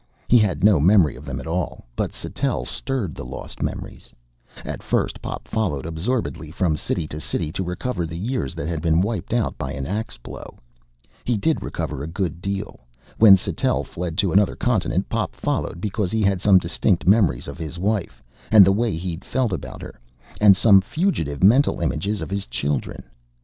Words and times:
He 0.27 0.39
had 0.39 0.63
no 0.63 0.79
memory 0.79 1.15
of 1.15 1.25
them 1.25 1.39
at 1.39 1.45
all. 1.45 1.85
But 1.95 2.11
Sattell 2.11 2.65
stirred 2.65 3.13
the 3.13 3.23
lost 3.23 3.61
memories. 3.61 4.11
At 4.65 4.81
first 4.81 5.21
Pop 5.21 5.47
followed 5.47 5.85
absorbedly 5.85 6.49
from 6.49 6.75
city 6.75 7.07
to 7.09 7.19
city, 7.19 7.51
to 7.51 7.63
recover 7.63 8.07
the 8.07 8.17
years 8.17 8.55
that 8.55 8.67
had 8.67 8.81
been 8.81 9.01
wiped 9.01 9.31
out 9.31 9.55
by 9.59 9.73
an 9.73 9.85
axe 9.85 10.17
blow. 10.17 10.57
He 11.23 11.37
did 11.37 11.61
recover 11.61 12.01
a 12.01 12.07
good 12.07 12.41
deal. 12.41 12.79
When 13.19 13.35
Sattell 13.37 13.83
fled 13.83 14.17
to 14.17 14.31
another 14.31 14.55
continent, 14.55 15.07
Pop 15.07 15.35
followed 15.35 15.79
because 15.79 16.11
he 16.11 16.23
had 16.23 16.41
some 16.41 16.57
distinct 16.57 17.05
memories 17.07 17.47
of 17.47 17.59
his 17.59 17.77
wife 17.77 18.23
and 18.49 18.65
the 18.65 18.71
way 18.71 18.97
he'd 18.97 19.23
felt 19.23 19.53
about 19.53 19.83
her 19.83 19.99
and 20.41 20.57
some 20.57 20.81
fugitive 20.81 21.43
mental 21.43 21.79
images 21.79 22.21
of 22.21 22.31
his 22.31 22.47
children. 22.47 23.03